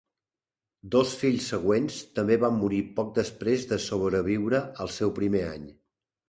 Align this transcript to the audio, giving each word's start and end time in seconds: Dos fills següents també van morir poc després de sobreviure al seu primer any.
Dos 0.93 1.09
fills 1.23 1.49
següents 1.53 1.99
també 2.19 2.37
van 2.45 2.57
morir 2.63 2.79
poc 3.01 3.11
després 3.19 3.67
de 3.73 3.79
sobreviure 3.85 4.63
al 4.87 4.91
seu 4.97 5.15
primer 5.21 5.45
any. 5.53 5.71